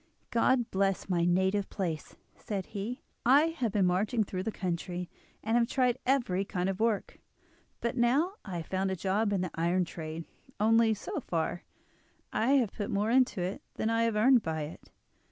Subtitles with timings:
[0.31, 3.03] "God bless my native place," said he.
[3.23, 5.11] "I have been marching through the country,
[5.43, 7.19] and have tried every kind of work,
[7.81, 10.25] but now I have found a job in the iron trade;
[10.59, 11.61] only, so far,
[12.33, 14.89] I have put more into it than I have earned by it.